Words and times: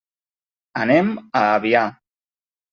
Anem 0.85 1.13
a 1.43 1.45
Avià. 1.59 1.87